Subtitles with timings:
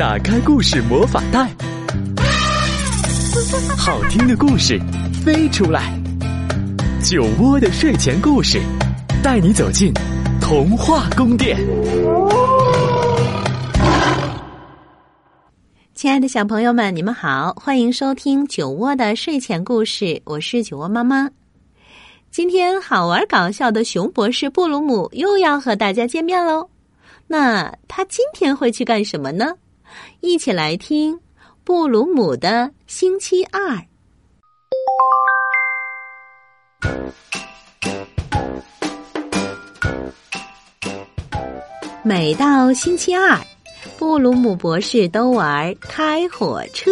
[0.00, 1.54] 打开故事魔法袋，
[3.76, 4.80] 好听的故事
[5.22, 5.92] 飞出来。
[7.02, 8.58] 酒窝的睡前故事，
[9.22, 9.92] 带你走进
[10.40, 11.58] 童话宫殿。
[15.92, 21.28] 亲爱的小朋友们，你们好，欢迎收听酒窝的睡前故事，我是酒窝妈妈。
[22.30, 26.66] 今天好玩搞笑的熊博士布鲁姆又要和大家见面喽。
[27.26, 29.52] 那他今天会去干什么呢？
[30.20, 31.18] 一起来听
[31.64, 33.78] 布鲁姆的星期二。
[42.02, 43.38] 每到星期二，
[43.98, 46.90] 布鲁姆博士都玩开火车。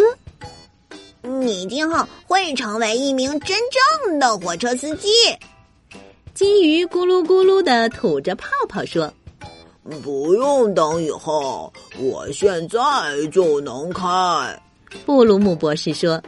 [1.21, 3.57] 你今后会成为一名真
[4.05, 5.09] 正的火车司机。
[6.33, 9.11] 金鱼咕噜咕噜的吐着泡泡说。
[10.01, 12.79] 不用等以后，我现在
[13.31, 14.03] 就能开。
[15.05, 16.21] 布鲁姆博士说：“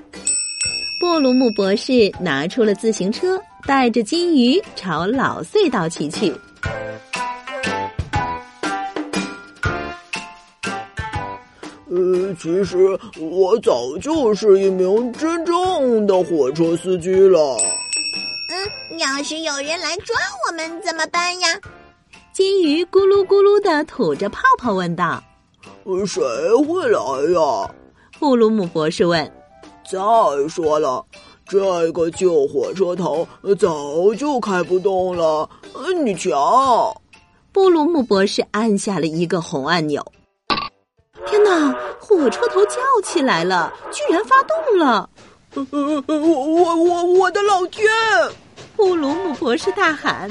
[1.00, 6.34] 布鲁姆博士拿出了自行车，带着金鱼朝老隧道骑去。”
[11.90, 12.78] 呃，其实
[13.20, 17.58] 我早就是一名真正的火车司机了。
[18.50, 20.16] 嗯，要是有人来抓
[20.48, 21.50] 我们怎么办呀？
[22.44, 25.24] 金鱼咕噜咕噜的吐着泡泡问道
[26.08, 26.24] ：“谁
[26.66, 27.00] 会来
[27.40, 27.72] 呀？”
[28.18, 29.32] 布鲁姆博士问。
[29.88, 30.00] 再
[30.50, 31.06] 说了，
[31.48, 33.28] 这个旧火车头
[33.60, 35.48] 早就开不动了。
[36.04, 37.00] 你瞧，
[37.52, 40.04] 布鲁姆博士按下了一个红按钮。
[41.28, 41.72] 天哪！
[42.00, 45.08] 火车头叫起来了，居然发动了！
[45.54, 47.88] 我我我我的老天！
[48.76, 50.28] 布鲁姆博士大喊。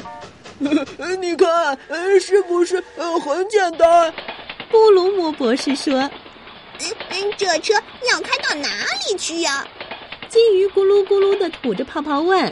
[1.20, 1.78] 你看，
[2.20, 2.82] 是不是
[3.24, 4.12] 很简单？
[4.70, 5.94] 布鲁姆博士说
[6.78, 7.74] ：“嗯，这车
[8.12, 8.68] 要开到哪
[9.08, 9.66] 里去呀？”
[10.28, 12.44] 金鱼咕噜咕噜的吐着泡泡问：“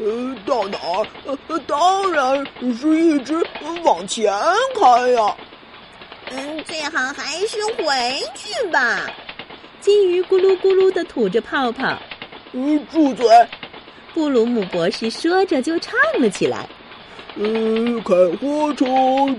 [0.00, 1.58] 呃，到哪儿？
[1.66, 2.46] 当然
[2.80, 3.34] 是一直
[3.82, 4.32] 往前
[4.74, 5.36] 开呀。”
[6.30, 9.10] 嗯，最好还是回去吧。
[9.80, 11.98] 金鱼咕噜咕噜的吐着泡泡。
[12.52, 13.26] 嗯，住嘴！
[14.14, 16.68] 布鲁姆博士说着就唱了起来。
[17.36, 18.84] 嗯，开火车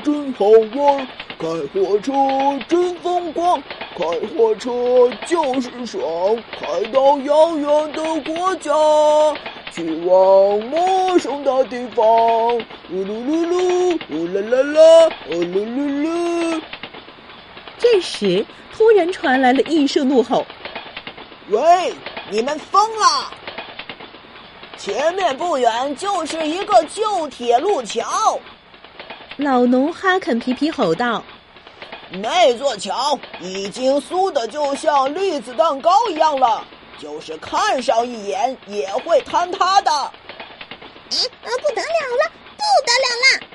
[0.03, 1.07] 真好玩，
[1.37, 2.13] 开火车
[2.67, 3.61] 真风光，
[3.95, 4.05] 开
[4.35, 4.71] 火车
[5.25, 6.01] 就是爽，
[6.57, 8.71] 开到遥远的国家，
[9.71, 12.05] 去往陌生的地方。
[12.91, 16.61] 呜噜噜噜，呜啦啦啦，呜噜噜噜。
[17.77, 20.45] 这时，突然传来了一声怒吼
[21.49, 21.93] ：“喂，
[22.31, 23.33] 你们疯了！”
[24.79, 28.39] 前面不远就是一个旧铁路桥，
[29.35, 31.21] 老农哈肯皮皮吼道
[32.23, 36.65] ：“那座桥已经酥的就像栗子蛋糕一样了，
[36.97, 39.91] 就是看上一眼也会坍塌的。”
[41.11, 43.47] 嗯，不得了了，不得了了！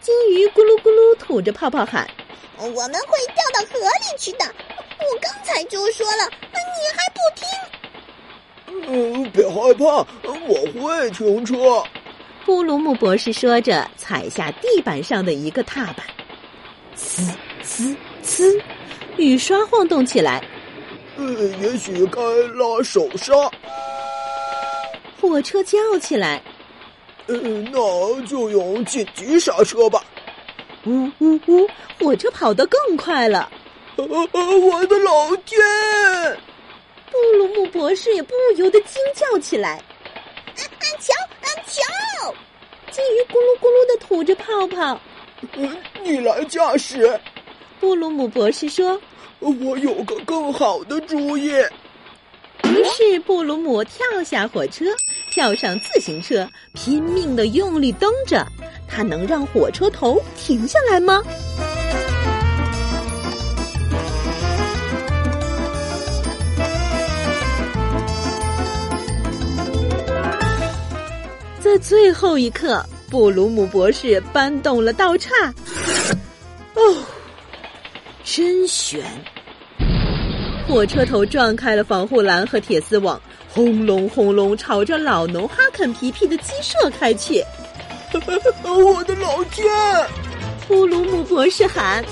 [0.00, 2.04] 金鱼咕噜咕噜吐着泡泡喊
[2.58, 4.44] ：“我们会掉到河里去的！
[4.98, 7.46] 我刚才就说了，你还不听！”
[8.86, 10.06] 嗯，别害怕，
[10.46, 11.82] 我会停车。
[12.44, 16.06] 布鲁姆博士说着，踩下地板上的一个踏板，
[16.96, 17.30] 呲
[17.64, 18.60] 呲呲，
[19.16, 20.44] 雨刷晃动起来。
[21.16, 21.24] 呃，
[21.62, 22.20] 也许该
[22.54, 23.32] 拉手刹。
[25.20, 26.42] 火车叫起来。
[27.26, 27.34] 呃，
[27.72, 30.04] 那就用紧急刹车吧。
[30.84, 31.66] 呜呜呜，
[31.98, 33.50] 火车跑得更快了。
[33.96, 35.58] 我的老天！
[37.14, 39.80] 布鲁姆博士也不由得惊叫起来
[40.58, 42.34] ：“啊啊，瞧啊瞧！”
[42.90, 45.00] 金鱼咕噜咕噜的吐着泡泡。
[46.02, 47.18] 你来驾驶。
[47.78, 49.00] 布鲁姆博士说
[49.38, 51.52] ：“我有个更好的主意。”
[52.64, 54.86] 于是布鲁姆跳下火车，
[55.30, 58.44] 跳上自行车，拼命的用力蹬着。
[58.88, 61.22] 他能让火车头停下来吗？
[71.86, 75.28] 最后一刻，布鲁姆博士搬动了道岔。
[76.72, 76.96] 哦，
[78.24, 79.04] 真悬！
[80.66, 83.20] 火车头撞开了防护栏和铁丝网，
[83.50, 87.44] 轰隆轰隆，朝着老农哈肯皮皮的鸡舍开去。
[88.62, 89.66] 我的老天！
[90.66, 92.02] 布鲁姆博士喊。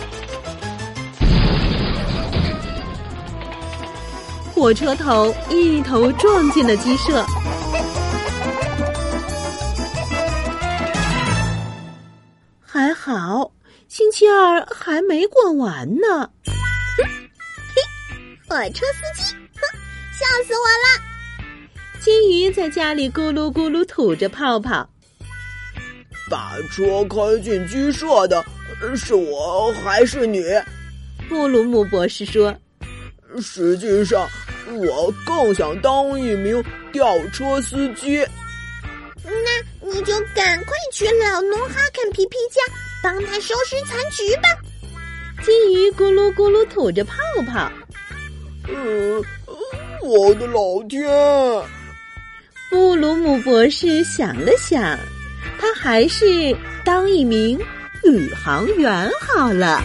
[4.54, 7.24] 火车头一头撞进了鸡舍。
[13.04, 13.50] 好，
[13.88, 16.30] 星期二还没过完呢。
[18.48, 19.60] 火车司机，哼，
[20.12, 21.02] 笑死我了！
[21.98, 24.88] 金鱼在家里咕噜咕噜吐着泡泡。
[26.30, 28.44] 把车开进鸡舍的
[28.94, 30.40] 是我还是你？
[31.28, 32.56] 布鲁姆博士说
[33.42, 34.30] ：“实际上，
[34.70, 38.24] 我更想当一名吊车司机。”
[39.24, 42.60] 那你就赶快去老农哈肯皮皮家，
[43.02, 44.48] 帮他收拾残局吧。
[45.42, 47.14] 金鱼咕噜咕噜吐着泡
[47.46, 47.70] 泡。
[48.68, 49.22] 呃，
[50.02, 51.02] 我的老天！
[52.70, 54.98] 布鲁姆博士想了想，
[55.58, 57.58] 他还是当一名
[58.04, 59.82] 宇航员好了。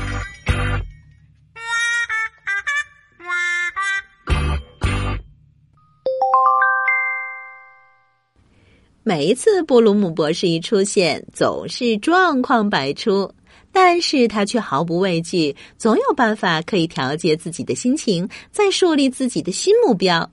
[9.07, 13.31] 每一次布鲁姆博士一出现，总是状况百出，
[13.71, 20.29] 但是他却毫不畏惧，总有办法可以调节自己的心情，再树立自己的新目标。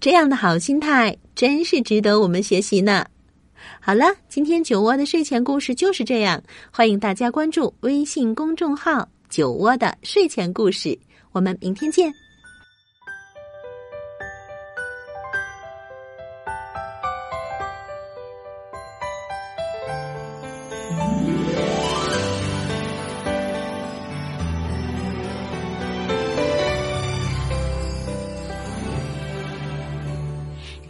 [0.00, 3.06] 这样的好心态，真是值得我们学习呢。
[3.80, 6.42] 好了，今天酒窝的睡前故事就是这样，
[6.72, 10.98] 欢迎大家关注微信公众号“酒窝的睡前故事”，
[11.30, 12.12] 我们明天见。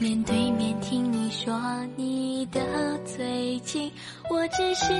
[0.01, 1.61] 面对面听你说
[1.97, 2.61] 你的
[3.05, 3.91] 最近，
[4.31, 4.93] 我只是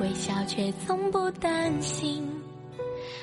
[0.00, 2.26] 微笑，却从不担心。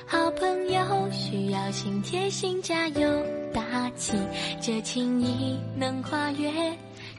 [0.05, 3.09] 好朋友需要心贴心，加油
[3.51, 4.15] 打气，
[4.61, 6.51] 这情谊能跨越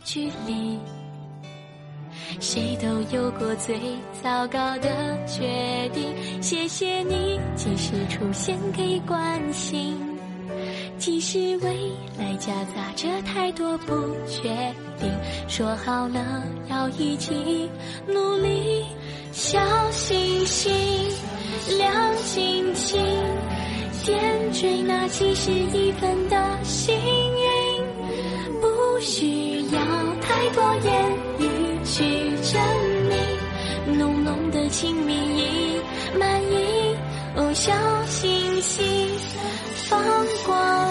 [0.05, 0.79] 距离。
[2.39, 2.87] 谁都
[3.17, 3.77] 有过最
[4.23, 10.14] 糟糕的决定，谢谢你及时出现给关心。
[11.05, 13.93] 其实未来夹杂着太多不
[14.27, 14.49] 确
[14.99, 15.13] 定，
[15.47, 17.69] 说好了要一起
[18.07, 18.87] 努力。
[19.31, 19.61] 小
[19.91, 20.73] 星星
[21.79, 22.99] 亮晶晶，
[24.03, 27.85] 点缀那七十一分的幸运。
[28.63, 29.81] 不需要
[30.23, 32.03] 太多言语去
[32.51, 32.63] 证
[33.11, 36.97] 明，浓浓的情蜜已满溢。
[37.37, 37.75] 哦，小
[38.07, 38.83] 星星。
[39.87, 40.01] 放
[40.47, 40.84] 光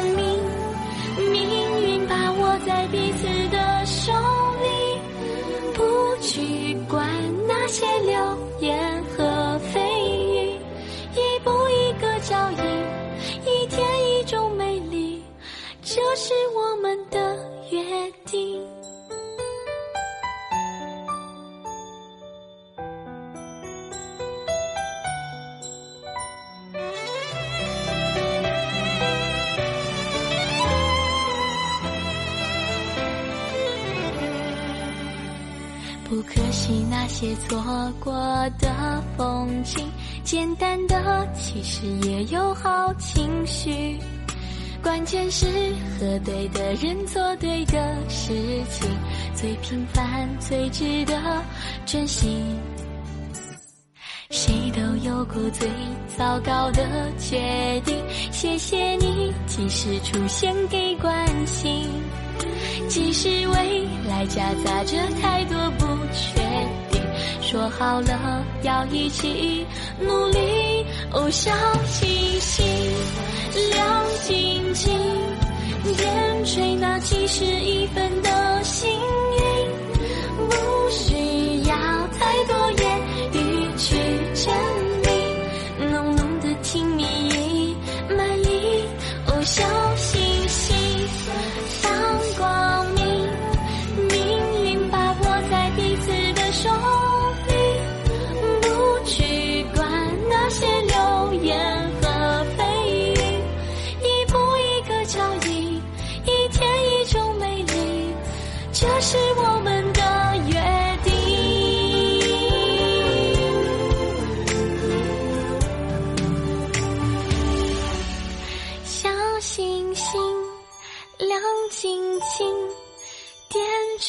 [37.24, 37.58] 些错
[38.02, 38.14] 过
[38.60, 39.90] 的风景，
[40.26, 43.98] 简单的其实也有好情绪。
[44.82, 45.46] 关键是
[45.98, 48.34] 和对的人做对的事
[48.70, 48.90] 情，
[49.34, 51.18] 最平凡最值得
[51.86, 52.44] 珍惜。
[54.30, 55.66] 谁都有过最
[56.18, 58.04] 糟糕的决定，
[58.34, 61.88] 谢谢你及时出现给关心。
[62.90, 66.42] 即使未来夹杂着太多不确
[66.92, 66.93] 定，
[67.54, 69.64] 说好了要一起
[70.00, 70.40] 努力。
[71.12, 71.52] 哦，小
[71.86, 72.10] 星
[72.42, 72.66] 星
[73.70, 74.92] 亮晶晶，
[75.96, 78.83] 点缀那七十一分的心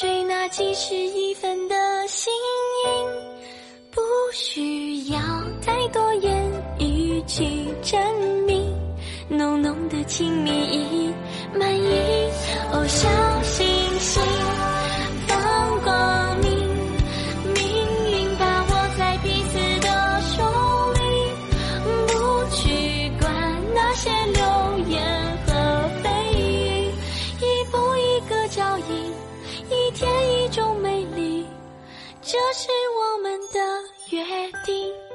[0.00, 1.74] 追那几十一分的
[2.08, 2.32] 心
[2.84, 3.06] 音。
[3.92, 4.00] 不
[4.32, 5.20] 需要
[5.64, 7.44] 太多言语去
[7.80, 7.96] 证
[8.44, 8.74] 明，
[9.28, 11.14] 浓浓的亲密已
[11.56, 12.23] 满意。
[33.54, 33.61] 的
[34.11, 34.25] 约
[34.64, 35.13] 定。